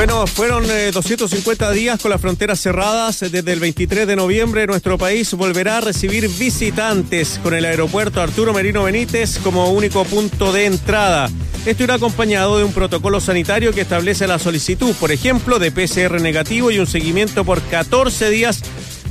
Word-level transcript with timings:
Bueno, 0.00 0.26
fueron 0.26 0.64
250 0.66 1.70
eh, 1.70 1.74
días 1.74 2.00
con 2.00 2.10
las 2.10 2.22
fronteras 2.22 2.58
cerradas. 2.58 3.20
Desde 3.20 3.52
el 3.52 3.60
23 3.60 4.06
de 4.06 4.16
noviembre 4.16 4.66
nuestro 4.66 4.96
país 4.96 5.34
volverá 5.34 5.76
a 5.76 5.80
recibir 5.82 6.26
visitantes 6.26 7.38
con 7.42 7.52
el 7.52 7.66
aeropuerto 7.66 8.22
Arturo 8.22 8.54
Merino 8.54 8.84
Benítez 8.84 9.38
como 9.40 9.70
único 9.70 10.06
punto 10.06 10.54
de 10.54 10.64
entrada. 10.64 11.28
Esto 11.66 11.82
irá 11.82 11.96
acompañado 11.96 12.56
de 12.56 12.64
un 12.64 12.72
protocolo 12.72 13.20
sanitario 13.20 13.74
que 13.74 13.82
establece 13.82 14.26
la 14.26 14.38
solicitud, 14.38 14.94
por 14.94 15.12
ejemplo, 15.12 15.58
de 15.58 15.70
PCR 15.70 16.18
negativo 16.18 16.70
y 16.70 16.78
un 16.78 16.86
seguimiento 16.86 17.44
por 17.44 17.60
14 17.60 18.30
días 18.30 18.62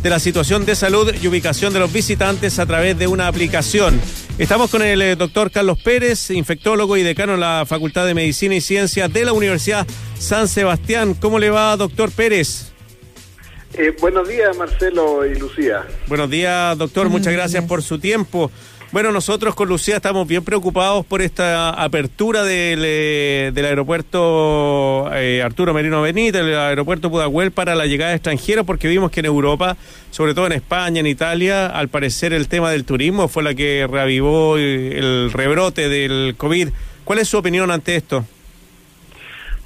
de 0.01 0.09
la 0.09 0.17
situación 0.17 0.65
de 0.65 0.75
salud 0.75 1.13
y 1.21 1.27
ubicación 1.27 1.71
de 1.71 1.81
los 1.81 1.93
visitantes 1.93 2.57
a 2.57 2.65
través 2.65 2.97
de 2.97 3.05
una 3.05 3.27
aplicación. 3.27 4.01
Estamos 4.39 4.71
con 4.71 4.81
el 4.81 5.01
eh, 5.01 5.17
doctor 5.17 5.51
Carlos 5.51 5.77
Pérez, 5.83 6.31
infectólogo 6.31 6.95
y 6.95 7.03
decano 7.03 7.33
de 7.33 7.39
la 7.39 7.65
Facultad 7.67 8.05
de 8.05 8.13
Medicina 8.13 8.55
y 8.55 8.61
Ciencias 8.61 9.11
de 9.11 9.25
la 9.25 9.33
Universidad 9.33 9.85
San 10.17 10.47
Sebastián. 10.47 11.13
¿Cómo 11.13 11.39
le 11.39 11.49
va, 11.49 11.75
doctor 11.75 12.09
Pérez? 12.09 12.71
Eh, 13.73 13.93
buenos 13.99 14.29
días, 14.29 14.55
Marcelo 14.55 15.25
y 15.25 15.35
Lucía. 15.37 15.85
Buenos 16.07 16.29
días, 16.29 16.77
doctor. 16.77 17.09
Muchas 17.09 17.33
gracias 17.33 17.65
por 17.65 17.83
su 17.83 17.99
tiempo. 17.99 18.49
Bueno, 18.91 19.11
nosotros 19.11 19.53
con 19.53 19.69
Lucía 19.69 19.97
estamos 19.97 20.27
bien 20.27 20.43
preocupados 20.43 21.05
por 21.05 21.21
esta 21.21 21.69
apertura 21.69 22.43
del, 22.43 22.81
eh, 22.83 23.53
aeropuerto 23.55 25.07
eh, 25.13 25.43
Arturo 25.43 25.75
Merino 25.75 26.01
Benítez, 26.01 26.41
el 26.41 26.55
aeropuerto 26.57 27.11
Pudahuel 27.11 27.51
para 27.51 27.75
la 27.75 27.85
llegada 27.85 28.09
de 28.09 28.15
extranjeros, 28.15 28.65
porque 28.65 28.87
vimos 28.87 29.11
que 29.11 29.19
en 29.19 29.27
Europa, 29.27 29.77
sobre 30.09 30.33
todo 30.33 30.47
en 30.47 30.53
España, 30.53 31.01
en 31.01 31.05
Italia, 31.05 31.67
al 31.67 31.89
parecer 31.89 32.33
el 32.33 32.47
tema 32.47 32.71
del 32.71 32.83
turismo 32.83 33.27
fue 33.27 33.43
la 33.43 33.53
que 33.53 33.87
reavivó 33.87 34.57
el 34.57 35.31
rebrote 35.31 35.87
del 35.87 36.33
COVID. 36.35 36.69
¿Cuál 37.03 37.19
es 37.19 37.27
su 37.27 37.37
opinión 37.37 37.69
ante 37.69 37.95
esto? 37.95 38.25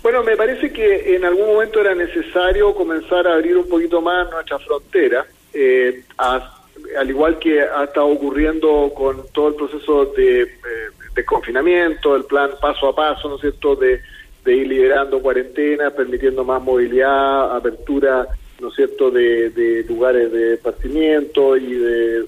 Bueno, 0.01 0.21
me 0.21 0.35
parece 0.35 0.73
que 0.73 1.15
en 1.15 1.23
algún 1.23 1.47
momento 1.47 1.79
era 1.79 1.95
necesario 1.95 2.75
comenzar 2.75 3.25
a 3.25 3.35
abrir 3.35 3.55
un 3.57 3.69
poquito 3.69 4.01
más 4.01 4.29
nuestra 4.29 4.59
frontera. 4.59 5.25
Eh, 5.53 6.03
a 6.17 6.62
al 6.97 7.09
igual 7.09 7.39
que 7.39 7.61
ha 7.61 7.83
estado 7.83 8.07
ocurriendo 8.07 8.91
con 8.95 9.25
todo 9.31 9.49
el 9.49 9.55
proceso 9.55 10.05
de, 10.05 10.41
eh, 10.41 11.25
confinamiento, 11.25 12.15
el 12.15 12.25
plan 12.25 12.51
paso 12.59 12.87
a 12.87 12.95
paso, 12.95 13.29
¿no 13.29 13.35
es 13.35 13.41
cierto?, 13.41 13.75
de, 13.75 14.01
ir 14.45 14.67
liberando 14.67 15.21
cuarentenas, 15.21 15.93
permitiendo 15.93 16.43
más 16.43 16.61
movilidad, 16.61 17.55
apertura, 17.55 18.27
¿no 18.59 18.67
es 18.69 18.75
cierto?, 18.75 19.09
de, 19.09 19.85
lugares 19.87 20.31
de 20.31 20.57
partimiento 20.57 21.55
y 21.55 21.73
de, 21.73 22.25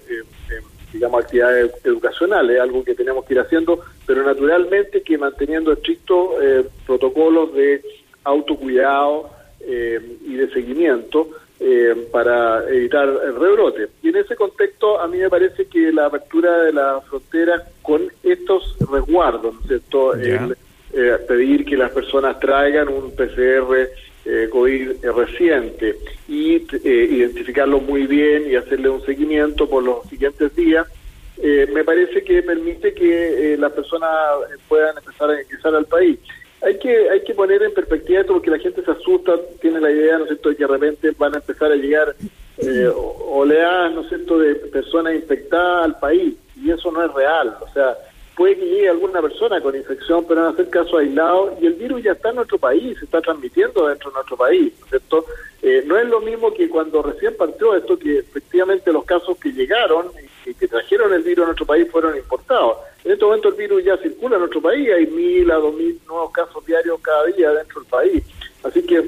digamos, 0.94 1.24
actividades 1.24 1.74
educacionales, 1.84 2.60
algo 2.60 2.84
que 2.84 2.96
tenemos 2.96 3.26
que 3.26 3.34
ir 3.34 3.40
haciendo, 3.42 3.82
pero 4.06 4.24
naturalmente 4.24 5.02
que 5.02 5.18
manteniendo 5.18 5.74
estrictos 5.74 6.30
eh, 6.42 6.64
protocolos 6.86 7.54
de 7.54 7.82
autocuidado 8.24 9.30
eh, 9.60 10.00
y 10.26 10.36
de 10.36 10.50
seguimiento, 10.52 11.30
eh, 11.58 12.08
para 12.12 12.68
evitar 12.70 13.08
el 13.08 13.36
rebrote. 13.36 13.88
Y 14.04 14.10
en 14.10 14.18
ese 14.18 14.36
contexto, 14.36 15.00
a 15.00 15.08
mí 15.08 15.18
me 15.18 15.30
parece 15.30 15.66
que 15.68 15.92
la 15.92 16.08
apertura 16.08 16.64
de 16.64 16.74
la 16.74 17.00
frontera 17.02 17.64
con 17.82 18.12
estos 18.24 18.76
resguardos, 18.92 19.54
¿no 19.54 19.62
es 19.62 19.68
cierto? 19.68 20.14
El, 20.16 20.58
eh, 20.94 21.18
pedir 21.28 21.64
que 21.64 21.78
las 21.78 21.92
personas 21.92 22.40
traigan 22.42 22.90
un 22.90 23.12
PCR 23.16 23.90
eh, 24.26 24.50
COVID 24.52 25.06
reciente 25.16 25.98
y 26.28 26.66
identificarlo 26.84 27.80
muy 27.80 28.06
bien 28.06 28.52
y 28.52 28.56
hacerle 28.56 28.90
un 28.90 29.06
seguimiento 29.06 29.70
por 29.70 29.84
los 29.84 30.06
siguientes 30.10 30.54
días, 30.56 30.88
me 31.42 31.84
parece 31.84 32.24
que 32.24 32.42
permite 32.44 32.94
que 32.94 33.56
las 33.60 33.72
personas 33.74 34.10
puedan 34.70 34.98
empezar 34.98 35.30
a 35.30 35.42
ingresar 35.42 35.76
al 35.76 35.86
país 35.86 36.18
hay 36.62 36.80
que 36.80 37.10
hay 37.10 37.24
que 37.24 37.34
poner 37.34 37.62
en 37.64 37.74
perspectiva 37.74 38.22
esto 38.22 38.34
porque 38.34 38.52
la 38.52 38.60
gente 38.60 38.84
se 38.84 38.92
asusta, 38.92 39.34
tiene 39.62 39.80
la 39.80 39.92
idea, 39.92 40.18
¿no 40.18 40.26
es 40.26 40.30
de 40.30 40.38
que 40.38 40.56
de 40.56 40.68
repente 40.68 41.12
van 41.18 41.34
a 41.34 41.38
empezar 41.38 41.72
a 41.72 41.76
llegar 41.76 42.16
eh, 42.58 42.92
oleadas, 43.28 43.94
¿no 43.94 44.02
es 44.02 44.10
cierto?, 44.10 44.40
de 44.40 44.56
personas 44.56 45.16
infectadas 45.16 45.86
al 45.86 46.00
país 46.00 46.36
y 46.56 46.72
eso 46.72 46.92
no 46.92 47.04
es 47.04 47.14
real, 47.14 47.56
o 47.62 47.74
sea, 47.74 47.96
puede 48.36 48.58
que 48.58 48.66
llegue 48.66 48.90
alguna 48.90 49.22
persona 49.22 49.62
con 49.62 49.76
infección, 49.76 50.26
pero 50.28 50.44
van 50.44 50.54
a 50.54 50.58
ser 50.58 50.70
casos 50.70 51.00
aislados 51.00 51.54
y 51.62 51.66
el 51.66 51.74
virus 51.74 52.04
ya 52.04 52.12
está 52.12 52.30
en 52.30 52.36
nuestro 52.36 52.58
país, 52.58 52.98
se 53.00 53.06
está 53.06 53.22
transmitiendo 53.22 53.88
dentro 53.88 54.10
de 54.10 54.16
nuestro 54.16 54.38
país, 54.38 54.74
¿no 54.80 54.86
es 54.86 54.90
cierto? 54.90 55.26
Eh, 55.62 55.84
no 55.86 55.98
es 55.98 56.08
lo 56.08 56.20
mismo 56.20 56.54
que 56.54 56.70
cuando 56.70 57.02
recién 57.02 57.36
partió 57.36 57.76
esto, 57.76 57.98
que 57.98 58.20
efectivamente 58.20 58.92
los 58.92 59.06
casos 59.06 59.38
que 59.38 59.52
llegaron 59.52 60.08
y 60.46 60.54
que 60.54 60.68
trajeron 60.68 61.14
el 61.14 61.24
virus 61.24 61.44
a 61.44 61.48
nuestro 61.48 61.66
país 61.66 61.90
fueron 61.92 62.16
importados. 62.16 62.78
En 63.06 63.12
este 63.12 63.24
momento 63.24 63.50
el 63.50 63.54
virus 63.54 63.84
ya 63.84 63.98
circula 63.98 64.36
en 64.36 64.42
nuestro 64.42 64.62
país, 64.62 64.90
hay 64.92 65.06
mil 65.06 65.50
a 65.52 65.56
dos 65.56 65.76
mil 65.76 66.00
nuevos 66.08 66.32
casos 66.32 66.66
diarios 66.66 67.00
cada 67.02 67.24
día 67.26 67.52
dentro 67.52 67.82
del 67.82 67.90
país. 67.90 68.24
Así 68.64 68.84
que 68.84 69.04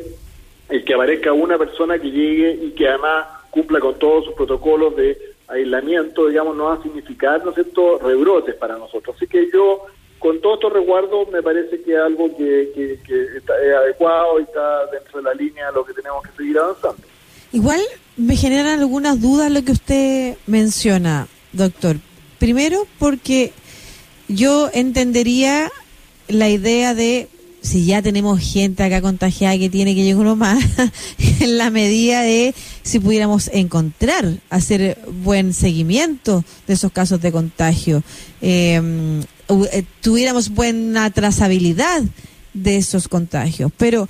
el 0.69 0.85
que 0.85 0.93
aparezca 0.93 1.33
una 1.33 1.57
persona 1.57 1.97
que 1.97 2.11
llegue 2.11 2.59
y 2.61 2.71
que 2.71 2.87
además 2.87 3.25
cumpla 3.49 3.79
con 3.79 3.97
todos 3.97 4.25
sus 4.25 4.35
protocolos 4.35 4.95
de 4.95 5.17
aislamiento, 5.47 6.27
digamos, 6.27 6.55
no 6.55 6.65
va 6.65 6.75
a 6.75 6.83
significar, 6.83 7.43
¿no 7.43 7.49
es 7.49 7.55
cierto?, 7.55 7.97
rebrotes 7.97 8.53
para 8.53 8.77
nosotros. 8.77 9.15
Así 9.15 9.25
que 9.25 9.49
yo, 9.51 9.85
con 10.19 10.39
todos 10.41 10.57
estos 10.57 10.73
resguardos, 10.73 11.29
me 11.31 11.41
parece 11.41 11.81
que 11.81 11.93
es 11.93 11.99
algo 11.99 12.27
que, 12.37 12.71
que, 12.75 13.37
está 13.37 13.53
adecuado 13.53 14.39
y 14.39 14.43
está 14.43 14.85
dentro 14.91 15.17
de 15.17 15.23
la 15.23 15.33
línea 15.33 15.67
de 15.67 15.73
lo 15.73 15.83
que 15.83 15.93
tenemos 15.93 16.21
que 16.23 16.37
seguir 16.37 16.59
avanzando. 16.59 17.01
Igual 17.51 17.81
me 18.15 18.35
generan 18.35 18.79
algunas 18.79 19.19
dudas 19.19 19.49
lo 19.51 19.63
que 19.63 19.71
usted 19.71 20.37
menciona, 20.45 21.27
doctor. 21.51 21.95
Primero, 22.37 22.85
porque 22.99 23.53
yo 24.27 24.69
entendería 24.73 25.71
la 26.27 26.49
idea 26.49 26.93
de 26.93 27.29
si 27.61 27.85
ya 27.85 28.01
tenemos 28.01 28.39
gente 28.39 28.83
acá 28.83 29.01
contagiada 29.01 29.57
que 29.57 29.69
tiene 29.69 29.93
que 29.95 30.03
llegar 30.03 30.21
uno 30.21 30.35
más, 30.35 30.63
en 31.39 31.57
la 31.57 31.69
medida 31.69 32.21
de 32.21 32.53
si 32.83 32.99
pudiéramos 32.99 33.49
encontrar, 33.53 34.37
hacer 34.49 34.97
buen 35.23 35.53
seguimiento 35.53 36.45
de 36.65 36.73
esos 36.73 36.91
casos 36.91 37.21
de 37.21 37.31
contagio, 37.31 38.03
em, 38.41 39.21
eh, 39.71 39.83
tuviéramos 40.01 40.49
buena 40.49 41.09
trazabilidad 41.09 42.03
de 42.53 42.77
esos 42.77 43.07
contagios. 43.07 43.71
Pero 43.77 44.07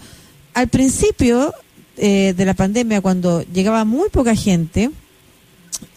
al 0.53 0.67
principio 0.67 1.53
eh, 1.97 2.33
de 2.37 2.45
la 2.45 2.53
pandemia, 2.53 3.01
cuando 3.01 3.41
llegaba 3.41 3.85
muy 3.85 4.09
poca 4.09 4.35
gente, 4.35 4.91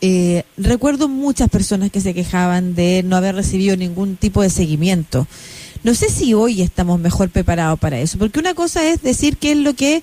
eh, 0.00 0.44
recuerdo 0.56 1.08
muchas 1.08 1.48
personas 1.48 1.90
que 1.90 2.00
se 2.00 2.14
quejaban 2.14 2.74
de 2.74 3.02
no 3.04 3.16
haber 3.16 3.34
recibido 3.34 3.76
ningún 3.76 4.16
tipo 4.16 4.42
de 4.42 4.50
seguimiento. 4.50 5.26
No 5.82 5.94
sé 5.94 6.08
si 6.08 6.34
hoy 6.34 6.62
estamos 6.62 7.00
mejor 7.00 7.30
preparados 7.30 7.78
para 7.78 7.98
eso, 7.98 8.18
porque 8.18 8.38
una 8.38 8.54
cosa 8.54 8.86
es 8.86 9.02
decir 9.02 9.36
qué 9.36 9.52
es 9.52 9.58
lo 9.58 9.74
que 9.74 10.02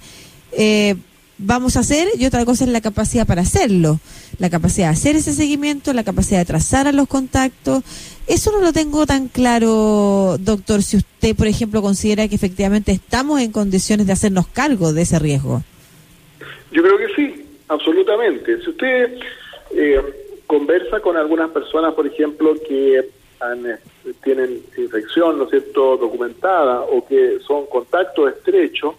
eh, 0.52 0.96
vamos 1.38 1.78
a 1.78 1.82
hacer 1.82 2.08
y 2.18 2.26
otra 2.26 2.46
cosa 2.46 2.64
es 2.64 2.72
la 2.72 2.82
capacidad 2.82 3.28
para 3.28 3.42
hacerlo. 3.42 4.00
La 4.40 4.50
capacidad 4.50 4.88
de 4.88 4.94
hacer 4.94 5.16
ese 5.16 5.34
seguimiento, 5.34 5.94
la 5.94 6.04
capacidad 6.04 6.40
de 6.40 6.46
trazar 6.46 6.88
a 6.88 6.92
los 6.92 7.08
contactos. 7.08 7.84
Eso 8.28 8.52
no 8.52 8.62
lo 8.62 8.74
tengo 8.74 9.06
tan 9.06 9.28
claro, 9.28 10.38
doctor, 10.40 10.84
si 10.84 10.98
usted, 10.98 11.36
por 11.36 11.48
ejemplo, 11.48 11.82
considera 11.82 12.28
que 12.28 12.36
efectivamente 12.36 12.92
estamos 12.92 13.42
en 13.42 13.52
condiciones 13.52 14.08
de 14.08 14.14
hacernos 14.14 14.48
cargo 14.48 14.94
de 14.94 15.04
ese 15.04 15.20
riesgo. 15.20 15.64
Yo 16.72 16.84
creo 16.84 16.98
que 16.98 17.16
sí, 17.16 17.46
absolutamente. 17.70 18.62
Si 18.64 18.70
usted 18.70 19.20
eh, 19.72 20.02
conversa 20.46 21.00
con 21.00 21.18
algunas 21.18 21.52
personas, 21.52 21.94
por 21.94 22.08
ejemplo, 22.08 22.54
que 22.68 23.00
eh, 23.00 23.78
tienen 24.24 24.64
infección, 24.78 25.38
¿no 25.38 25.46
es 25.46 25.52
cierto?, 25.52 25.98
documentada 25.98 26.82
o 26.82 27.06
que 27.06 27.40
son 27.46 27.66
contactos 27.68 28.34
estrechos, 28.34 28.96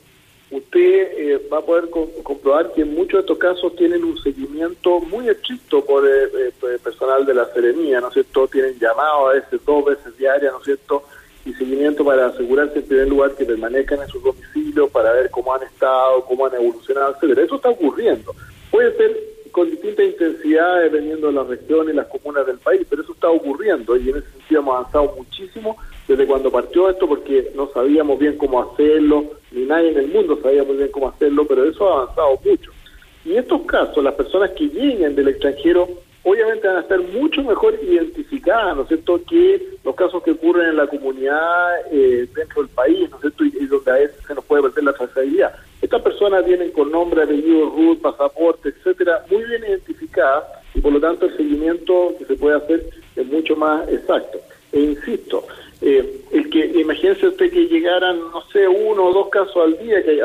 usted 0.51 0.81
eh, 0.81 1.49
va 1.53 1.59
a 1.59 1.63
poder 1.63 1.91
comprobar 2.23 2.73
que 2.73 2.83
en 2.83 2.95
muchos 2.95 3.15
de 3.15 3.21
estos 3.21 3.39
casos 3.39 3.77
tienen 3.77 4.05
un 4.05 4.17
seguimiento 4.19 5.01
muy 5.01 5.29
estricto 5.29 5.85
por 5.85 6.07
el 6.09 6.53
personal 6.83 7.27
de 7.27 7.35
la 7.35 7.47
serenía, 7.53 8.01
¿no 8.01 8.09
es 8.09 8.15
cierto?, 8.15 8.49
tienen 8.49 8.79
llamado 8.79 9.29
a 9.29 9.33
veces 9.35 9.61
dos 9.65 9.85
veces 9.85 10.17
diarias, 10.17 10.53
¿no 10.53 10.59
es 10.59 10.65
cierto?, 10.65 11.03
y 11.45 11.53
seguimiento 11.55 12.05
para 12.05 12.27
asegurarse 12.27 12.79
en 12.79 12.87
primer 12.87 13.09
lugar 13.09 13.35
que 13.35 13.45
permanezcan 13.45 14.03
en 14.03 14.09
sus 14.09 14.23
domicilios, 14.23 14.91
para 14.91 15.13
ver 15.13 15.31
cómo 15.31 15.55
han 15.55 15.63
estado, 15.63 16.25
cómo 16.27 16.47
han 16.47 16.55
evolucionado. 16.55 17.17
Eso 17.23 17.57
está 17.57 17.71
ocurriendo. 17.71 18.35
Puede 18.71 18.95
ser 18.97 19.38
con 19.51 19.71
distinta 19.71 20.03
intensidad 20.03 20.83
dependiendo 20.83 21.29
de 21.29 21.33
la 21.35 21.45
región 21.45 21.89
y 21.89 21.93
las 21.93 22.07
comunas 22.07 22.47
del 22.47 22.59
país, 22.59 22.87
pero 22.89 23.03
eso 23.03 23.13
está 23.13 23.29
ocurriendo 23.31 23.97
y 23.97 24.11
en 24.11 24.19
ese 24.19 24.31
sentido 24.31 24.61
hemos 24.61 24.77
avanzado 24.77 25.15
muchísimo 25.17 25.77
desde 26.07 26.27
cuando 26.27 26.51
partió 26.51 26.89
esto 26.89 27.07
porque 27.07 27.53
no 27.55 27.69
sabíamos 27.73 28.19
bien 28.19 28.37
cómo 28.39 28.63
hacerlo, 28.63 29.25
ni 29.51 29.65
nadie 29.65 29.91
en 29.91 29.99
el 29.99 30.09
mundo 30.09 30.39
sabía 30.43 30.65
muy 30.65 30.77
bien 30.77 30.91
cómo 30.91 31.09
hacerlo, 31.09 31.47
pero 31.47 31.65
eso 31.65 31.89
ha 31.89 32.03
avanzado 32.03 32.41
mucho. 32.45 32.71
Y 33.25 33.33
en 33.33 33.39
estos 33.39 33.63
casos, 33.63 34.03
las 34.03 34.15
personas 34.15 34.51
que 34.53 34.69
lleguen 34.69 35.15
del 35.15 35.29
extranjero 35.29 35.89
obviamente 36.29 36.67
van 36.67 36.77
a 36.79 36.81
estar 36.81 37.01
mucho 37.01 37.43
mejor 37.43 37.79
identificadas, 37.83 38.77
¿no 38.77 38.83
es 38.83 38.89
cierto?, 38.89 39.21
que 39.29 39.79
los 39.85 39.95
casos 39.95 40.23
que 40.23 40.33
ocurren 40.33 40.71
en 40.71 40.77
la 40.77 40.87
comunidad 40.87 41.75
eh, 41.91 42.29
dentro 42.35 42.63
del 42.63 42.71
país, 42.71 43.09
¿no 43.11 43.17
es 43.17 43.21
cierto?, 43.23 43.45
y, 43.45 43.67
donde 43.67 43.91
a 43.91 43.95
veces 43.95 44.17
se 44.27 44.35
nos 44.35 44.45
puede 44.45 44.63
perder 44.63 44.85
la 44.85 44.93
trazabilidad. 44.93 45.55
Estas 45.81 46.03
personas 46.03 46.45
vienen 46.45 46.71
con 46.73 46.91
nombre, 46.91 47.23
apellido, 47.23 47.71
RUT, 47.71 48.01
pasaporte, 48.01 48.71
etcétera, 48.71 49.25
muy 49.31 49.45
bien 49.45 49.63
identificadas 49.63 50.45
y 50.75 50.81
por 50.81 50.93
lo 50.93 51.01
tanto 51.01 51.27
el 51.27 51.37
seguimiento 51.37 52.15
que 52.19 52.25
se 52.25 52.35
puede 52.35 52.57
hacer 52.57 52.85
es 53.17 53.27
mucho 53.27 53.57
más 53.57 53.89
exacto. 53.89 54.39
E 54.73 54.81
insisto, 54.81 55.47
eh, 55.81 56.21
el 56.33 56.51
que 56.51 56.67
imagínense 56.81 57.29
usted 57.29 57.51
que 57.51 57.67
llegaran, 57.67 58.19
no 58.19 58.43
sé, 58.53 58.67
uno 58.67 59.07
o 59.07 59.13
dos 59.13 59.29
casos 59.29 59.57
al 59.57 59.79
día 59.79 60.03
que 60.03 60.21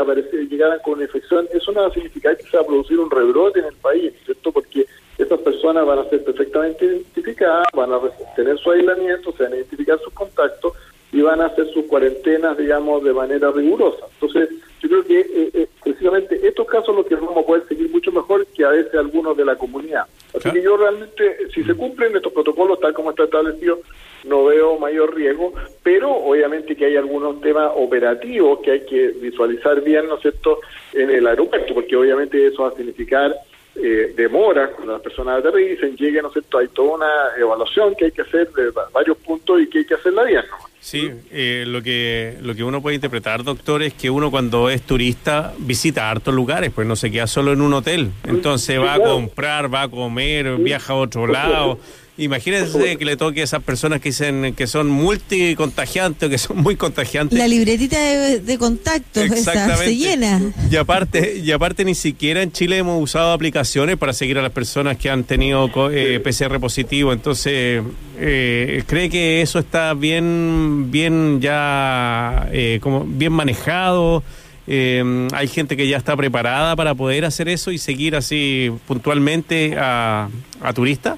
llegaran 0.49 0.79
con 0.83 1.01
infección, 1.01 1.47
eso 1.53 1.71
no 1.71 1.81
va 1.81 1.87
a 1.87 1.93
significar 1.93 2.35
que 2.35 2.43
se 2.43 2.57
va 2.57 2.63
a 2.63 2.65
producir 2.65 2.99
un 2.99 3.11
rebrote 3.11 3.59
en 3.59 3.65
el 3.65 3.75
país, 3.75 4.11
¿cierto? 4.25 4.51
Porque 4.51 4.85
estas 5.23 5.39
personas 5.39 5.85
van 5.85 5.99
a 5.99 6.09
ser 6.09 6.23
perfectamente 6.23 6.85
identificadas, 6.85 7.67
van 7.73 7.91
a 7.93 7.99
tener 8.35 8.57
su 8.57 8.71
aislamiento, 8.71 9.31
se 9.33 9.43
van 9.43 9.53
a 9.53 9.55
identificar 9.57 9.99
sus 9.99 10.13
contactos 10.13 10.73
y 11.11 11.21
van 11.21 11.41
a 11.41 11.45
hacer 11.45 11.67
sus 11.71 11.85
cuarentenas, 11.85 12.57
digamos, 12.57 13.03
de 13.03 13.13
manera 13.13 13.51
rigurosa. 13.51 14.05
Entonces, 14.19 14.49
yo 14.81 14.89
creo 14.89 15.03
que 15.03 15.19
eh, 15.19 15.49
eh, 15.53 15.67
precisamente 15.83 16.39
estos 16.45 16.67
casos 16.67 16.95
los 16.95 17.05
que 17.05 17.15
vamos 17.15 17.37
a 17.37 17.45
poder 17.45 17.67
seguir 17.67 17.89
mucho 17.89 18.11
mejor 18.11 18.45
que 18.47 18.65
a 18.65 18.69
veces 18.69 18.95
algunos 18.95 19.37
de 19.37 19.45
la 19.45 19.55
comunidad. 19.55 20.05
Así 20.35 20.49
que 20.51 20.61
yo 20.61 20.75
realmente, 20.75 21.37
si 21.53 21.63
se 21.63 21.75
cumplen 21.75 22.15
estos 22.15 22.33
protocolos 22.33 22.79
tal 22.79 22.93
como 22.93 23.11
está 23.11 23.25
establecido, 23.25 23.79
no 24.25 24.45
veo 24.45 24.79
mayor 24.79 25.15
riesgo, 25.15 25.53
pero 25.83 26.11
obviamente 26.11 26.75
que 26.75 26.85
hay 26.85 26.95
algunos 26.95 27.39
temas 27.41 27.71
operativos 27.75 28.59
que 28.61 28.71
hay 28.71 28.85
que 28.85 29.09
visualizar 29.09 29.81
bien, 29.81 30.07
¿no 30.07 30.15
es 30.15 30.21
cierto?, 30.21 30.59
en 30.93 31.11
el 31.11 31.27
aeropuerto, 31.27 31.73
porque 31.75 31.95
obviamente 31.95 32.47
eso 32.47 32.63
va 32.63 32.69
a 32.69 32.75
significar 32.75 33.35
eh, 33.75 34.13
demora 34.15 34.69
cuando 34.71 34.93
las 34.93 35.01
personas 35.01 35.39
aterricen, 35.39 35.95
lleguen, 35.95 36.21
¿no 36.21 36.27
es 36.27 36.33
cierto? 36.33 36.59
Hay 36.59 36.67
toda 36.67 36.95
una 36.95 37.11
evaluación 37.39 37.95
que 37.95 38.05
hay 38.05 38.11
que 38.11 38.21
hacer 38.21 38.51
de 38.51 38.71
varios 38.93 39.17
puntos 39.17 39.61
y 39.61 39.67
que 39.67 39.79
hay 39.79 39.85
que 39.85 39.95
hacerla 39.95 40.23
bien, 40.23 40.43
¿no? 40.49 40.57
Sí, 40.79 41.09
eh, 41.31 41.63
lo 41.65 41.81
que 41.81 42.37
lo 42.41 42.53
que 42.53 42.63
uno 42.63 42.81
puede 42.81 42.95
interpretar, 42.95 43.43
doctor, 43.45 43.81
es 43.83 43.93
que 43.93 44.09
uno 44.09 44.29
cuando 44.29 44.69
es 44.69 44.81
turista 44.81 45.53
visita 45.57 46.11
hartos 46.11 46.33
lugares, 46.33 46.71
pues 46.75 46.85
no 46.85 46.97
se 46.97 47.09
queda 47.09 47.25
solo 47.25 47.53
en 47.53 47.61
un 47.61 47.73
hotel. 47.73 48.11
Entonces 48.25 48.79
va 48.81 48.95
a 48.95 48.99
comprar, 48.99 49.73
va 49.73 49.83
a 49.83 49.87
comer, 49.87 50.57
viaja 50.57 50.91
a 50.91 50.97
otro 50.97 51.25
lado. 51.25 51.79
Imagínense 52.15 52.95
que 52.97 53.05
le 53.05 53.17
toque 53.17 53.41
a 53.41 53.43
esas 53.43 53.63
personas 53.63 53.99
que 53.99 54.09
dicen 54.09 54.53
que 54.55 54.67
son 54.67 54.87
multicontagiantes, 54.87 56.29
que 56.29 56.37
son 56.37 56.57
muy 56.57 56.75
contagiantes. 56.75 57.37
La 57.37 57.47
libretita 57.47 57.99
de, 57.99 58.57
contactos 58.59 59.23
esa, 59.23 59.75
se 59.77 59.95
llena. 59.95 60.39
Y 60.69 60.75
aparte, 60.75 61.41
y 61.43 61.51
aparte 61.51 61.83
ni 61.83 61.95
siquiera 61.95 62.43
en 62.43 62.51
Chile 62.51 62.77
hemos 62.77 63.01
usado 63.01 63.31
aplicaciones 63.31 63.97
para 63.97 64.13
seguir 64.13 64.37
a 64.37 64.43
las 64.43 64.51
personas 64.51 64.97
que 64.97 65.09
han 65.09 65.23
tenido 65.23 65.71
eh, 65.91 66.19
PCR 66.19 66.59
positivo. 66.59 67.13
Entonces, 67.13 67.81
eh, 68.19 68.83
¿cree 68.85 69.09
que 69.09 69.41
eso 69.41 69.57
está 69.57 69.95
bien, 69.95 70.91
bien 70.91 71.41
ya, 71.41 72.47
eh, 72.51 72.77
como 72.81 73.05
bien 73.05 73.33
manejado? 73.33 74.23
hay 74.65 75.47
gente 75.49 75.75
que 75.75 75.89
ya 75.89 75.97
está 75.97 76.15
preparada 76.15 76.77
para 76.77 76.95
poder 76.95 77.25
hacer 77.25 77.49
eso 77.49 77.71
y 77.71 77.77
seguir 77.77 78.15
así 78.15 78.71
puntualmente 78.87 79.75
a, 79.77 80.29
a 80.61 80.73
turistas. 80.73 81.17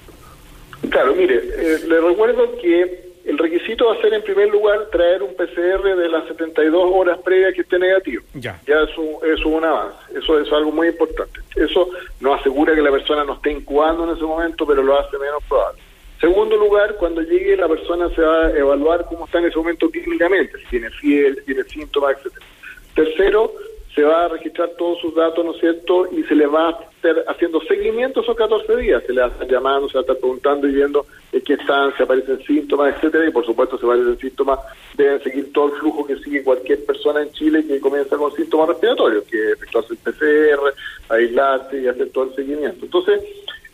Claro, 0.89 1.15
mire, 1.15 1.35
eh, 1.35 1.79
le 1.87 2.01
recuerdo 2.01 2.57
que 2.57 3.05
el 3.25 3.37
requisito 3.37 3.87
va 3.87 3.95
a 3.95 4.01
ser 4.01 4.13
en 4.13 4.21
primer 4.21 4.49
lugar 4.49 4.87
traer 4.91 5.23
un 5.23 5.33
PCR 5.35 5.95
de 5.95 6.09
las 6.09 6.27
72 6.27 6.91
horas 6.93 7.19
previas 7.23 7.53
que 7.53 7.61
esté 7.61 7.79
negativo. 7.79 8.23
Ya, 8.35 8.61
ya 8.67 8.81
eso, 8.81 9.23
es 9.23 9.43
un 9.43 9.63
avance, 9.63 9.97
eso 10.15 10.39
es 10.39 10.51
algo 10.51 10.71
muy 10.71 10.89
importante. 10.89 11.39
Eso 11.55 11.89
no 12.19 12.35
asegura 12.35 12.75
que 12.75 12.81
la 12.81 12.91
persona 12.91 13.23
no 13.23 13.33
esté 13.33 13.51
incubando 13.51 14.03
en 14.03 14.15
ese 14.15 14.23
momento, 14.23 14.65
pero 14.67 14.83
lo 14.83 14.99
hace 14.99 15.17
menos 15.17 15.43
probable. 15.49 15.81
Segundo 16.21 16.55
lugar, 16.55 16.95
cuando 16.95 17.21
llegue 17.21 17.57
la 17.57 17.67
persona 17.67 18.09
se 18.15 18.21
va 18.21 18.45
a 18.45 18.57
evaluar 18.57 19.05
cómo 19.05 19.25
está 19.25 19.39
en 19.39 19.45
ese 19.45 19.57
momento 19.57 19.89
clínicamente, 19.89 20.57
si 20.59 20.65
tiene 20.67 20.89
fiebre, 20.91 21.35
si 21.35 21.45
tiene 21.45 21.63
síntomas, 21.63 22.17
etcétera. 22.17 22.45
Tercero, 22.93 23.53
se 23.95 24.03
va 24.03 24.25
a 24.25 24.27
registrar 24.27 24.71
todos 24.77 24.99
sus 24.99 25.15
datos, 25.15 25.43
¿no 25.45 25.53
es 25.53 25.59
cierto? 25.61 26.05
Y 26.11 26.21
se 26.23 26.35
le 26.35 26.45
va 26.47 26.67
a 26.67 26.71
estar 26.71 27.23
haciendo 27.29 27.61
seguimiento 27.61 28.21
esos 28.21 28.35
14 28.35 28.75
días. 28.75 29.01
Se 29.07 29.13
le 29.13 29.21
va 29.21 29.27
a 29.27 29.29
estar 29.29 29.47
llamando, 29.47 29.87
se 29.87 29.93
va 29.93 29.99
a 30.01 30.01
estar 30.01 30.17
preguntando 30.17 30.67
y 30.67 30.73
viendo 30.73 31.05
en 31.31 31.41
qué 31.41 31.53
están, 31.53 31.95
si 31.95 32.03
aparecen 32.03 32.43
síntomas, 32.43 32.93
etcétera. 32.93 33.25
Y 33.25 33.31
por 33.31 33.45
supuesto, 33.45 33.77
si 33.77 33.85
aparecen 33.85 34.19
síntomas, 34.19 34.59
deben 34.97 35.23
seguir 35.23 35.53
todo 35.53 35.67
el 35.67 35.79
flujo 35.79 36.05
que 36.05 36.17
sigue 36.17 36.43
cualquier 36.43 36.83
persona 36.85 37.21
en 37.21 37.31
Chile 37.31 37.65
que 37.65 37.79
comienza 37.79 38.17
con 38.17 38.33
síntomas 38.33 38.67
respiratorios, 38.67 39.23
que 39.23 39.51
efectuarse 39.53 39.93
el 39.93 39.99
PCR, 39.99 40.73
aislarse 41.07 41.81
y 41.81 41.87
hacer 41.87 42.09
todo 42.09 42.25
el 42.25 42.35
seguimiento. 42.35 42.83
Entonces, 42.83 43.21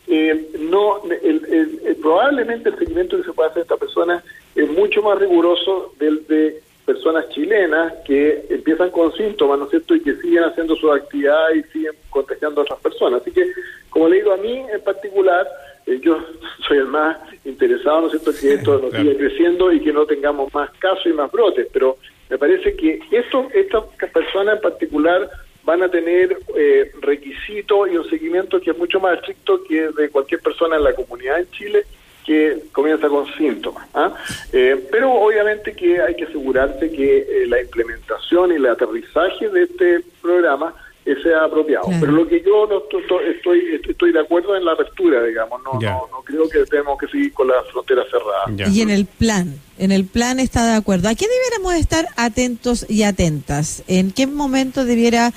eh, 0.06 0.50
no 0.60 1.02
el, 1.10 1.96
probablemente 2.00 2.68
el 2.68 2.78
seguimiento 2.78 3.16
que 3.16 3.24
se 3.24 3.32
puede 3.32 3.50
hacer 3.50 3.60
a 3.60 3.62
esta 3.62 3.76
persona 3.76 4.22
es 4.54 4.70
mucho 4.70 5.02
más 5.02 5.18
riguroso 5.18 5.94
del 5.98 6.24
de 6.28 6.62
personas 6.84 7.28
chilenas 7.30 7.94
que 8.04 8.44
empiezan 8.62 8.90
con 8.90 9.12
síntomas, 9.14 9.58
¿no 9.58 9.64
es 9.64 9.70
cierto?, 9.70 9.96
y 9.96 10.02
que 10.02 10.14
siguen 10.16 10.44
haciendo 10.44 10.76
su 10.76 10.90
actividad 10.90 11.50
y 11.50 11.62
siguen 11.72 11.92
contagiando 12.10 12.60
a 12.60 12.64
otras 12.64 12.80
personas. 12.80 13.20
Así 13.20 13.32
que, 13.32 13.44
como 13.90 14.08
le 14.08 14.16
digo 14.16 14.32
a 14.32 14.36
mí 14.36 14.64
en 14.72 14.80
particular, 14.82 15.48
eh, 15.86 15.98
yo 16.00 16.18
soy 16.68 16.78
el 16.78 16.86
más 16.86 17.18
interesado, 17.44 18.02
¿no 18.02 18.06
es 18.06 18.12
cierto?, 18.12 18.40
que 18.40 18.54
esto 18.54 18.78
nos 18.78 18.92
siga 18.92 19.16
creciendo 19.16 19.72
y 19.72 19.80
que 19.80 19.92
no 19.92 20.06
tengamos 20.06 20.54
más 20.54 20.70
casos 20.78 21.06
y 21.06 21.12
más 21.12 21.30
brotes, 21.32 21.66
pero 21.72 21.98
me 22.30 22.38
parece 22.38 22.76
que 22.76 23.00
esto, 23.10 23.48
estas 23.52 23.84
personas 24.12 24.56
en 24.56 24.62
particular 24.62 25.28
van 25.64 25.82
a 25.82 25.88
tener 25.88 26.36
eh, 26.56 26.92
requisitos 27.00 27.90
y 27.90 27.96
un 27.96 28.08
seguimiento 28.08 28.60
que 28.60 28.70
es 28.70 28.78
mucho 28.78 29.00
más 29.00 29.18
estricto 29.18 29.62
que 29.64 29.90
de 29.90 30.08
cualquier 30.08 30.40
persona 30.40 30.76
en 30.76 30.84
la 30.84 30.94
comunidad 30.94 31.40
en 31.40 31.50
Chile 31.50 31.84
que 32.24 32.64
comienza 32.72 33.08
con 33.08 33.26
síntomas. 33.36 33.86
¿ah? 33.94 34.12
Eh, 34.52 34.86
pero 34.90 35.12
obviamente 35.12 35.72
que 35.72 36.00
hay 36.00 36.14
que 36.14 36.24
asegurarse 36.24 36.90
que 36.90 37.18
eh, 37.18 37.46
la 37.46 37.60
implementación 37.60 38.52
y 38.52 38.54
el 38.56 38.66
aterrizaje 38.66 39.48
de 39.48 39.64
este 39.64 40.04
programa 40.20 40.74
eh, 41.04 41.16
sea 41.22 41.44
apropiado. 41.44 41.86
Pero 41.98 42.12
lo 42.12 42.28
que 42.28 42.40
yo 42.42 42.66
no 42.66 42.78
estoy, 42.78 43.80
estoy, 43.88 44.12
de 44.12 44.20
acuerdo 44.20 44.56
en 44.56 44.64
la 44.64 44.72
apertura, 44.72 45.22
digamos, 45.24 45.60
no, 45.64 45.72
no, 45.80 46.08
no, 46.10 46.22
creo 46.24 46.48
que 46.48 46.64
tenemos 46.66 46.96
que 46.98 47.08
seguir 47.08 47.32
con 47.32 47.48
la 47.48 47.62
frontera 47.72 48.02
cerrada. 48.04 48.70
Y 48.70 48.82
en 48.82 48.90
el 48.90 49.06
plan, 49.06 49.58
en 49.78 49.90
el 49.90 50.04
plan 50.04 50.38
está 50.38 50.64
de 50.64 50.76
acuerdo. 50.76 51.08
¿A 51.08 51.14
qué 51.16 51.26
debiéramos 51.26 51.74
estar 51.74 52.06
atentos 52.16 52.86
y 52.88 53.02
atentas? 53.02 53.82
¿En 53.88 54.12
qué 54.12 54.26
momento 54.26 54.84
debiera... 54.84 55.32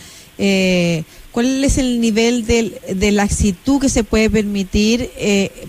¿Cuál 1.31 1.63
es 1.65 1.77
el 1.77 1.99
nivel 1.99 2.45
de, 2.45 2.79
de 2.93 3.11
laxitud 3.11 3.81
que 3.81 3.89
se 3.89 4.03
puede 4.05 4.29
permitir 4.29 5.09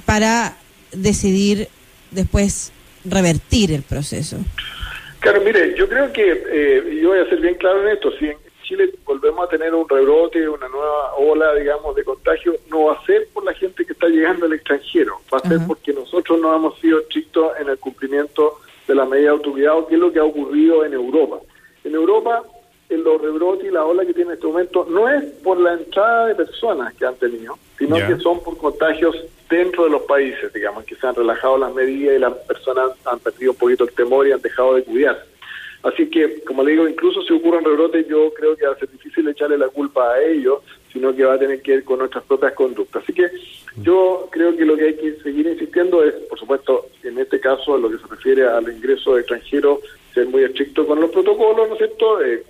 para 0.04 0.56
decidir 0.92 1.68
después 2.10 2.72
revertir 3.04 3.72
el 3.72 3.82
proceso? 3.82 4.38
Claro, 5.20 5.40
mire, 5.40 5.74
yo 5.76 5.88
creo 5.88 6.12
que, 6.12 6.44
eh, 6.48 7.00
yo 7.02 7.10
voy 7.10 7.18
a 7.18 7.28
ser 7.28 7.40
bien 7.40 7.54
claro 7.54 7.82
en 7.82 7.88
esto, 7.88 8.12
si 8.18 8.26
en 8.26 8.36
Chile 8.62 8.92
volvemos 9.04 9.44
a 9.44 9.48
tener 9.48 9.74
un 9.74 9.88
rebrote, 9.88 10.48
una 10.48 10.68
nueva 10.68 11.14
ola, 11.14 11.54
digamos, 11.54 11.94
de 11.94 12.04
contagio, 12.04 12.54
no 12.70 12.84
va 12.84 12.94
a 12.94 13.06
ser 13.06 13.28
por 13.32 13.44
la 13.44 13.54
gente 13.54 13.84
que 13.84 13.92
está 13.92 14.08
llegando 14.08 14.46
al 14.46 14.52
extranjero, 14.52 15.20
va 15.32 15.38
a 15.38 15.48
ser 15.48 15.58
porque 15.66 15.92
nosotros 15.92 16.40
no 16.40 16.54
hemos 16.54 16.78
sido 16.80 17.00
estrictos 17.00 17.52
en 17.60 17.68
el 17.68 17.78
cumplimiento 17.78 18.58
de 18.86 18.94
la 18.94 19.04
medida 19.04 19.30
de 19.30 19.36
autocuidado, 19.36 19.86
que 19.86 19.94
es 19.94 20.00
lo 20.00 20.12
que 20.12 20.18
ha 20.18 20.24
ocurrido 20.24 20.84
en 20.84 20.94
Europa. 20.94 21.40
En 21.84 21.94
Europa 21.94 22.44
los 22.96 23.20
rebrotes 23.20 23.68
y 23.68 23.70
la 23.70 23.84
ola 23.84 24.04
que 24.04 24.14
tiene 24.14 24.30
en 24.30 24.34
este 24.36 24.46
momento 24.46 24.86
no 24.88 25.08
es 25.08 25.24
por 25.42 25.58
la 25.58 25.74
entrada 25.74 26.26
de 26.26 26.34
personas 26.34 26.94
que 26.94 27.06
han 27.06 27.16
tenido, 27.16 27.58
sino 27.78 27.96
que 27.96 28.16
son 28.18 28.42
por 28.42 28.56
contagios 28.56 29.16
dentro 29.48 29.84
de 29.84 29.90
los 29.90 30.02
países, 30.02 30.52
digamos, 30.52 30.84
que 30.84 30.96
se 30.96 31.06
han 31.06 31.14
relajado 31.14 31.58
las 31.58 31.74
medidas 31.74 32.16
y 32.16 32.18
las 32.18 32.34
personas 32.34 32.90
han 33.04 33.18
perdido 33.20 33.52
un 33.52 33.58
poquito 33.58 33.84
el 33.84 33.92
temor 33.92 34.26
y 34.26 34.32
han 34.32 34.40
dejado 34.40 34.74
de 34.74 34.82
cuidar. 34.84 35.24
Así 35.82 36.10
que, 36.10 36.42
como 36.42 36.64
le 36.64 36.72
digo, 36.72 36.88
incluso 36.88 37.22
si 37.22 37.32
ocurren 37.32 37.64
rebrotes, 37.64 38.08
yo 38.08 38.32
creo 38.34 38.56
que 38.56 38.66
va 38.66 38.72
a 38.72 38.78
ser 38.78 38.90
difícil 38.90 39.28
echarle 39.28 39.56
la 39.56 39.68
culpa 39.68 40.14
a 40.14 40.20
ellos, 40.20 40.60
sino 40.92 41.14
que 41.14 41.24
va 41.24 41.34
a 41.34 41.38
tener 41.38 41.62
que 41.62 41.74
ir 41.74 41.84
con 41.84 42.00
nuestras 42.00 42.24
propias 42.24 42.54
conductas. 42.54 43.02
Así 43.02 43.12
que 43.12 43.30
yo 43.82 44.28
creo 44.32 44.56
que 44.56 44.64
lo 44.64 44.76
que 44.76 44.84
hay 44.84 44.94
que 44.96 45.16
seguir 45.22 45.46
insistiendo 45.46 46.02
es, 46.02 46.14
por 46.28 46.38
supuesto, 46.38 46.86
en 47.04 47.18
este 47.18 47.38
caso, 47.38 47.76
en 47.76 47.82
lo 47.82 47.90
que 47.90 47.98
se 47.98 48.06
refiere 48.06 48.48
al 48.48 48.68
ingreso 48.72 49.14
de 49.14 49.20
extranjeros, 49.20 49.78
ser 50.12 50.26
muy 50.26 50.42
estricto 50.42 50.86
con 50.86 51.00
los 51.00 51.10
protocolos, 51.10 51.68
¿no 51.68 51.74
es 51.74 51.78
cierto?, 51.78 52.24
eh, 52.24 52.42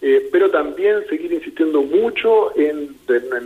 eh, 0.00 0.28
pero 0.30 0.50
también 0.50 1.04
seguir 1.08 1.32
insistiendo 1.32 1.82
mucho 1.82 2.56
en, 2.56 2.96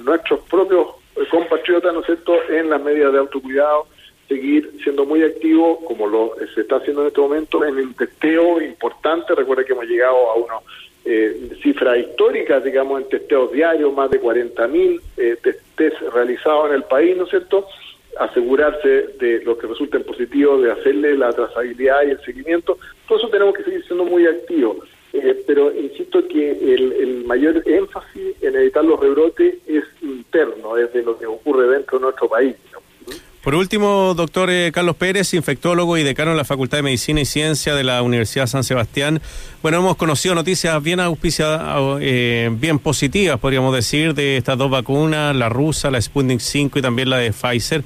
nuestros 0.04 0.40
propios 0.50 0.88
eh, 1.16 1.22
compatriotas, 1.30 1.94
¿no 1.94 2.00
es 2.00 2.06
cierto?, 2.06 2.34
en 2.50 2.68
las 2.68 2.82
medidas 2.82 3.12
de 3.12 3.18
autocuidado, 3.18 3.86
seguir 4.28 4.70
siendo 4.82 5.04
muy 5.04 5.22
activo, 5.22 5.82
como 5.84 6.06
lo 6.06 6.34
se 6.54 6.60
está 6.62 6.76
haciendo 6.76 7.02
en 7.02 7.08
este 7.08 7.20
momento, 7.20 7.64
en 7.64 7.78
el 7.78 7.94
testeo 7.94 8.60
importante. 8.60 9.34
Recuerda 9.34 9.64
que 9.64 9.72
hemos 9.72 9.86
llegado 9.86 10.30
a 10.30 10.34
unas 10.34 10.62
cifras 11.62 11.98
históricas, 11.98 12.62
digamos, 12.62 13.02
en 13.02 13.08
testeos 13.08 13.50
diarios, 13.50 13.92
más 13.92 14.10
de 14.10 14.20
40.000 14.20 15.00
eh, 15.16 15.36
test 15.76 16.00
realizados 16.12 16.68
en 16.68 16.76
el 16.76 16.84
país, 16.84 17.16
¿no 17.16 17.24
es 17.24 17.30
cierto?, 17.30 17.66
asegurarse 18.18 19.08
de 19.18 19.42
los 19.44 19.56
que 19.58 19.66
resulten 19.66 20.04
positivos, 20.04 20.62
de 20.62 20.70
hacerle 20.70 21.16
la 21.16 21.32
trazabilidad 21.32 22.02
y 22.06 22.10
el 22.10 22.20
seguimiento. 22.20 22.78
Por 23.08 23.18
eso 23.18 23.28
tenemos 23.28 23.54
que 23.54 23.64
seguir 23.64 23.84
siendo 23.86 24.04
muy 24.04 24.26
activos. 24.26 24.76
Eh, 25.12 25.44
pero 25.46 25.72
insisto 25.76 26.26
que 26.26 26.50
el, 26.74 27.24
mayor 27.26 27.62
énfasis 27.66 28.34
en 28.42 28.56
evitar 28.56 28.84
los 28.84 28.98
rebrotes 28.98 29.54
es 29.66 29.84
interno, 30.02 30.76
es 30.76 30.92
de 30.92 31.02
lo 31.02 31.18
que 31.18 31.26
ocurre 31.26 31.68
dentro 31.68 31.98
de 31.98 32.04
nuestro 32.04 32.28
país. 32.28 32.56
Por 33.42 33.56
último, 33.56 34.14
doctor 34.14 34.50
eh, 34.50 34.70
Carlos 34.72 34.94
Pérez, 34.94 35.34
infectólogo 35.34 35.98
y 35.98 36.04
decano 36.04 36.30
de 36.30 36.36
la 36.36 36.44
Facultad 36.44 36.78
de 36.78 36.82
Medicina 36.82 37.20
y 37.20 37.24
Ciencia 37.24 37.74
de 37.74 37.82
la 37.82 38.00
Universidad 38.02 38.46
San 38.46 38.62
Sebastián. 38.62 39.20
Bueno, 39.62 39.78
hemos 39.78 39.96
conocido 39.96 40.36
noticias 40.36 40.80
bien 40.80 41.00
auspiciadas, 41.00 41.98
eh, 42.00 42.50
bien 42.52 42.78
positivas, 42.78 43.40
podríamos 43.40 43.74
decir, 43.74 44.14
de 44.14 44.36
estas 44.36 44.56
dos 44.56 44.70
vacunas, 44.70 45.34
la 45.34 45.48
rusa, 45.48 45.90
la 45.90 46.00
Sputnik 46.00 46.38
5 46.38 46.78
y 46.78 46.82
también 46.82 47.10
la 47.10 47.18
de 47.18 47.32
Pfizer 47.32 47.82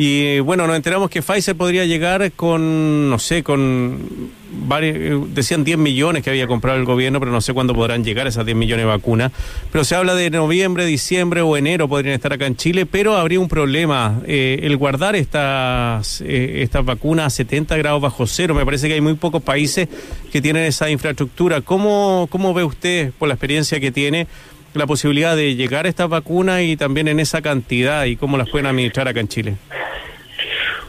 Y 0.00 0.38
bueno, 0.38 0.68
nos 0.68 0.76
enteramos 0.76 1.10
que 1.10 1.22
Pfizer 1.22 1.56
podría 1.56 1.84
llegar 1.84 2.30
con, 2.30 3.10
no 3.10 3.18
sé, 3.18 3.42
con 3.42 4.30
varios, 4.48 5.34
decían 5.34 5.64
10 5.64 5.76
millones 5.76 6.22
que 6.22 6.30
había 6.30 6.46
comprado 6.46 6.78
el 6.78 6.84
gobierno, 6.84 7.18
pero 7.18 7.32
no 7.32 7.40
sé 7.40 7.52
cuándo 7.52 7.74
podrán 7.74 8.04
llegar 8.04 8.28
esas 8.28 8.46
10 8.46 8.56
millones 8.56 8.84
de 8.84 8.90
vacunas. 8.90 9.32
Pero 9.72 9.82
se 9.82 9.96
habla 9.96 10.14
de 10.14 10.30
noviembre, 10.30 10.86
diciembre 10.86 11.40
o 11.40 11.56
enero 11.56 11.88
podrían 11.88 12.14
estar 12.14 12.32
acá 12.32 12.46
en 12.46 12.54
Chile, 12.54 12.86
pero 12.86 13.16
habría 13.16 13.40
un 13.40 13.48
problema. 13.48 14.20
Eh, 14.24 14.60
el 14.62 14.76
guardar 14.76 15.16
estas, 15.16 16.20
eh, 16.20 16.62
estas 16.62 16.84
vacunas 16.84 17.26
a 17.26 17.30
70 17.30 17.76
grados 17.76 18.00
bajo 18.00 18.24
cero, 18.28 18.54
me 18.54 18.64
parece 18.64 18.86
que 18.86 18.94
hay 18.94 19.00
muy 19.00 19.14
pocos 19.14 19.42
países 19.42 19.88
que 20.30 20.40
tienen 20.40 20.62
esa 20.62 20.88
infraestructura. 20.88 21.60
¿Cómo, 21.60 22.28
cómo 22.30 22.54
ve 22.54 22.62
usted, 22.62 23.10
por 23.18 23.26
la 23.26 23.34
experiencia 23.34 23.80
que 23.80 23.90
tiene, 23.90 24.28
la 24.74 24.86
posibilidad 24.86 25.34
de 25.34 25.56
llegar 25.56 25.86
a 25.86 25.88
estas 25.88 26.08
vacunas 26.08 26.62
y 26.62 26.76
también 26.76 27.08
en 27.08 27.18
esa 27.18 27.42
cantidad 27.42 28.04
y 28.04 28.14
cómo 28.14 28.38
las 28.38 28.48
pueden 28.48 28.66
administrar 28.66 29.08
acá 29.08 29.18
en 29.18 29.26
Chile? 29.26 29.56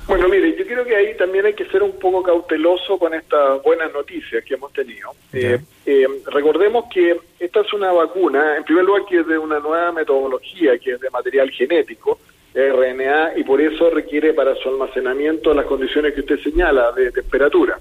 Bueno, 0.09 0.27
mire, 0.27 0.57
yo 0.57 0.65
creo 0.65 0.83
que 0.83 0.95
ahí 0.95 1.15
también 1.15 1.45
hay 1.45 1.53
que 1.53 1.65
ser 1.65 1.83
un 1.83 1.91
poco 1.99 2.23
cauteloso 2.23 2.97
con 2.97 3.13
estas 3.13 3.61
buenas 3.61 3.93
noticias 3.93 4.43
que 4.43 4.55
hemos 4.55 4.73
tenido. 4.73 5.11
Eh, 5.31 5.59
eh, 5.85 6.07
recordemos 6.25 6.85
que 6.91 7.15
esta 7.39 7.61
es 7.61 7.71
una 7.73 7.91
vacuna, 7.91 8.57
en 8.57 8.63
primer 8.63 8.85
lugar, 8.85 9.03
que 9.07 9.19
es 9.19 9.27
de 9.27 9.37
una 9.37 9.59
nueva 9.59 9.91
metodología, 9.91 10.79
que 10.79 10.93
es 10.93 10.99
de 10.99 11.11
material 11.11 11.51
genético, 11.51 12.17
RNA, 12.55 13.37
y 13.37 13.43
por 13.43 13.61
eso 13.61 13.91
requiere 13.91 14.33
para 14.33 14.55
su 14.55 14.69
almacenamiento 14.69 15.53
las 15.53 15.67
condiciones 15.67 16.15
que 16.15 16.21
usted 16.21 16.39
señala 16.39 16.91
de 16.91 17.11
temperatura. 17.11 17.79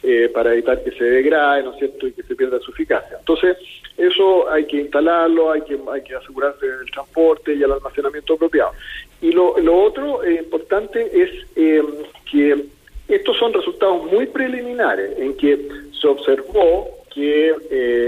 Eh, 0.00 0.30
para 0.32 0.52
evitar 0.52 0.80
que 0.84 0.92
se 0.92 1.02
degrade, 1.02 1.64
¿no 1.64 1.72
cierto?, 1.72 2.06
y 2.06 2.12
que 2.12 2.22
se 2.22 2.36
pierda 2.36 2.60
su 2.60 2.70
eficacia. 2.70 3.16
Entonces, 3.18 3.56
eso 3.96 4.48
hay 4.48 4.64
que 4.64 4.76
instalarlo, 4.76 5.50
hay 5.50 5.62
que, 5.62 5.76
hay 5.92 6.02
que 6.02 6.14
asegurarse 6.14 6.64
del 6.68 6.88
transporte 6.92 7.52
y 7.52 7.64
el 7.64 7.72
almacenamiento 7.72 8.34
apropiado. 8.34 8.70
Y 9.20 9.32
lo, 9.32 9.56
otro 9.82 10.22
eh, 10.22 10.34
importante 10.34 11.10
es 11.12 11.30
eh, 11.56 11.82
que 12.30 12.64
estos 13.08 13.36
son 13.38 13.52
resultados 13.52 14.04
muy 14.04 14.28
preliminares, 14.28 15.18
en 15.18 15.36
que 15.36 15.68
se 16.00 16.06
observó 16.06 16.88
que 17.12 17.52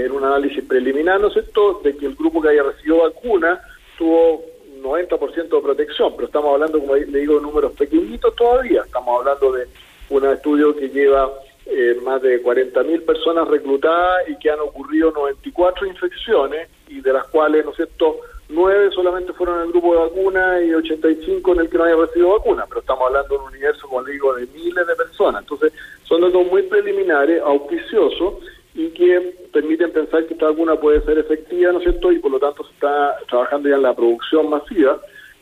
en 0.05 0.11
un 0.13 0.23
análisis 0.23 0.63
preliminar, 0.63 1.19
¿no 1.19 1.27
es 1.27 1.33
cierto?, 1.33 1.81
de 1.83 1.97
que 1.97 2.05
el 2.05 2.15
grupo 2.15 2.41
que 2.41 2.49
haya 2.49 2.63
recibido 2.63 2.99
vacuna 2.99 3.59
tuvo 3.97 4.45
90% 4.81 5.49
de 5.49 5.61
protección, 5.61 6.13
pero 6.15 6.27
estamos 6.27 6.53
hablando, 6.53 6.79
como 6.79 6.95
le 6.95 7.19
digo, 7.19 7.35
de 7.35 7.41
números 7.41 7.73
pequeñitos 7.73 8.33
todavía, 8.33 8.83
estamos 8.85 9.19
hablando 9.19 9.51
de 9.51 9.67
un 10.09 10.25
estudio 10.25 10.75
que 10.75 10.87
lleva 10.87 11.29
eh, 11.65 11.97
más 12.03 12.21
de 12.21 12.43
40.000 12.43 13.05
personas 13.05 13.47
reclutadas 13.47 14.27
y 14.27 14.35
que 14.37 14.49
han 14.49 14.59
ocurrido 14.59 15.11
94 15.11 15.85
infecciones 15.87 16.69
y 16.87 17.01
de 17.01 17.13
las 17.13 17.25
cuales, 17.27 17.63
¿no 17.65 17.71
es 17.71 17.77
cierto?, 17.77 18.17
9 18.49 18.91
solamente 18.93 19.31
fueron 19.33 19.59
en 19.59 19.65
el 19.67 19.71
grupo 19.71 19.93
de 19.93 19.99
vacuna 19.99 20.61
y 20.61 20.73
85 20.73 21.53
en 21.53 21.59
el 21.61 21.69
que 21.69 21.77
no 21.77 21.83
haya 21.85 21.95
recibido 21.95 22.31
vacuna, 22.31 22.65
pero 22.67 22.81
estamos 22.81 23.07
hablando 23.07 23.35
de 23.35 23.41
un 23.41 23.47
universo, 23.47 23.87
como 23.87 24.03
digo, 24.03 24.35
de 24.35 24.45
miles 24.47 24.87
de 24.87 24.95
personas. 24.95 25.43
Entonces, 25.43 25.71
son 26.03 26.21
datos 26.21 26.45
muy 26.47 26.63
preliminares, 26.63 27.41
auspiciosos 27.41 28.43
y 28.73 28.89
que 28.89 29.35
permiten 29.53 29.91
pensar 29.91 30.25
que 30.25 30.33
esta 30.33 30.47
vacuna 30.47 30.75
puede 30.75 31.01
ser 31.01 31.17
efectiva, 31.19 31.71
¿no 31.71 31.77
es 31.77 31.83
cierto?, 31.83 32.11
y 32.11 32.19
por 32.19 32.31
lo 32.31 32.39
tanto 32.39 32.63
se 32.65 32.73
está 32.73 33.17
trabajando 33.29 33.69
ya 33.69 33.75
en 33.75 33.83
la 33.83 33.95
producción 33.95 34.49
masiva 34.49 34.99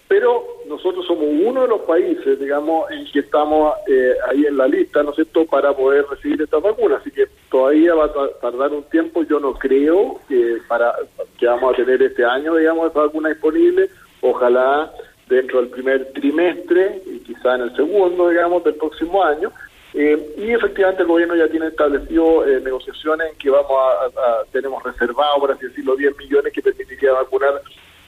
pero 0.10 0.44
nosotros 0.68 1.06
somos 1.06 1.26
uno 1.30 1.62
de 1.62 1.68
los 1.68 1.82
países, 1.82 2.40
digamos, 2.40 2.90
en 2.90 3.06
que 3.12 3.20
estamos 3.20 3.76
eh, 3.88 4.16
ahí 4.28 4.44
en 4.44 4.58
la 4.58 4.68
lista, 4.68 5.04
¿no 5.04 5.12
es 5.12 5.18
cierto?, 5.18 5.46
para 5.46 5.72
poder 5.72 6.04
recibir 6.10 6.42
esta 6.42 6.58
vacuna, 6.58 6.98
así 6.98 7.12
que 7.12 7.28
todavía 7.52 7.94
va 7.94 8.06
a 8.06 8.28
tardar 8.42 8.72
un 8.72 8.82
tiempo, 8.86 9.22
yo 9.22 9.40
no 9.40 9.54
creo 9.54 10.20
que 10.28 10.58
para 10.68 10.96
que 11.38 11.46
vamos 11.46 11.74
a 11.74 11.78
tener 11.78 12.02
este 12.02 12.26
año, 12.26 12.56
digamos, 12.56 12.88
esta 12.88 13.02
vacuna 13.02 13.30
disponible, 13.30 13.88
ojalá 14.22 14.92
dentro 15.28 15.62
del 15.62 15.70
primer 15.70 16.12
trimestre 16.12 17.04
y 17.06 17.20
quizá 17.20 17.54
en 17.54 17.62
el 17.62 17.76
segundo, 17.76 18.30
digamos, 18.30 18.64
del 18.64 18.76
próximo 18.76 19.24
año, 19.24 19.52
eh, 19.94 20.34
y 20.38 20.52
efectivamente 20.52 21.04
el 21.04 21.08
gobierno 21.08 21.36
ya 21.36 21.48
tiene 21.48 21.68
establecido 21.68 22.48
eh, 22.48 22.60
negociaciones 22.62 23.30
en 23.32 23.38
que 23.38 23.52
vamos 23.52 23.72
a, 23.72 24.44
tenemos 24.52 24.82
reservado, 24.82 25.38
por 25.40 25.52
así 25.52 25.68
decirlo, 25.68 25.96
10 25.96 26.18
millones 26.18 26.52
que 26.52 26.64
permitiría 26.64 27.14
vacunar 27.14 27.62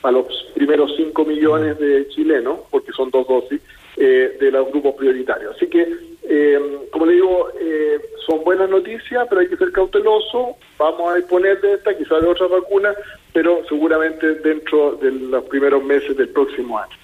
a 0.04 0.12
los 0.12 0.26
primeros 0.56 0.92
5 0.96 1.26
millones 1.26 1.78
de 1.80 2.08
chilenos, 2.10 2.60
porque 2.70 2.92
son 2.92 3.10
dos 3.12 3.28
dosis, 3.28 3.62
eh, 3.98 4.38
de 4.40 4.52
los 4.52 4.70
grupos 4.70 4.96
prioritarios. 4.96 5.56
Así 5.56 5.68
que, 5.68 5.86
eh, 6.24 6.60
como 6.92 7.06
le 7.06 7.14
digo, 7.14 7.50
eh, 7.60 8.00
son 8.26 8.44
buenas 8.44 8.70
noticias, 8.70 9.28
pero 9.30 9.42
hay 9.42 9.48
que 9.48 9.58
ser 9.58 9.72
cauteloso. 9.72 10.56
Vamos 10.78 11.12
a 11.12 11.16
disponer 11.18 11.60
de 11.62 11.74
esta, 11.74 11.96
quizás 11.96 12.22
de 12.22 12.28
otra 12.28 12.48
vacuna, 12.48 12.94
pero 13.34 13.62
seguramente 13.68 14.36
dentro 14.36 14.94
de 14.96 15.12
los 15.12 15.44
primeros 15.46 15.84
meses 15.84 16.16
del 16.16 16.30
próximo 16.30 16.80
año. 16.80 16.96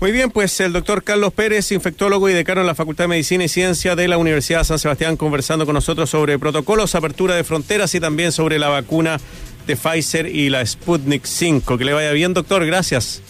Muy 0.00 0.10
bien, 0.10 0.32
pues 0.32 0.58
el 0.58 0.72
doctor 0.72 1.04
Carlos 1.04 1.32
Pérez, 1.32 1.70
infectólogo 1.70 2.28
y 2.28 2.32
decano 2.32 2.60
en 2.60 2.66
la 2.66 2.74
Facultad 2.74 3.04
de 3.04 3.08
Medicina 3.08 3.44
y 3.44 3.48
Ciencia 3.48 3.94
de 3.94 4.08
la 4.08 4.18
Universidad 4.18 4.58
de 4.58 4.64
San 4.64 4.80
Sebastián, 4.80 5.16
conversando 5.16 5.64
con 5.64 5.74
nosotros 5.74 6.10
sobre 6.10 6.40
protocolos, 6.40 6.96
apertura 6.96 7.36
de 7.36 7.44
fronteras 7.44 7.94
y 7.94 8.00
también 8.00 8.32
sobre 8.32 8.58
la 8.58 8.68
vacuna 8.68 9.18
de 9.66 9.76
Pfizer 9.76 10.26
y 10.26 10.48
la 10.48 10.64
Sputnik 10.64 11.24
5. 11.24 11.78
Que 11.78 11.84
le 11.84 11.92
vaya 11.92 12.12
bien, 12.12 12.34
doctor. 12.34 12.64
Gracias. 12.66 13.22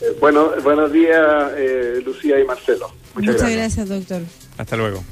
Eh, 0.00 0.16
bueno, 0.20 0.50
buenos 0.62 0.92
días, 0.92 1.52
eh, 1.56 2.02
Lucía 2.04 2.38
y 2.38 2.44
Marcelo. 2.44 2.92
Muchas, 3.14 3.50
gracias, 3.50 3.88
doctor. 3.88 4.22
Hasta 4.58 4.76
luego. 4.76 5.02